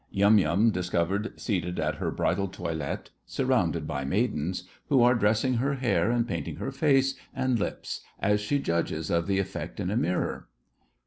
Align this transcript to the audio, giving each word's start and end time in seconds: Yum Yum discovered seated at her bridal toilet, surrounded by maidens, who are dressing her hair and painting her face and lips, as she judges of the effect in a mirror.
Yum 0.09 0.39
Yum 0.39 0.71
discovered 0.71 1.39
seated 1.39 1.79
at 1.79 1.97
her 1.97 2.09
bridal 2.09 2.47
toilet, 2.47 3.11
surrounded 3.27 3.85
by 3.85 4.03
maidens, 4.03 4.63
who 4.89 5.03
are 5.03 5.13
dressing 5.13 5.57
her 5.57 5.75
hair 5.75 6.09
and 6.09 6.27
painting 6.27 6.55
her 6.55 6.71
face 6.71 7.13
and 7.35 7.59
lips, 7.59 8.01
as 8.19 8.41
she 8.41 8.57
judges 8.57 9.11
of 9.11 9.27
the 9.27 9.37
effect 9.37 9.79
in 9.79 9.91
a 9.91 9.95
mirror. 9.95 10.47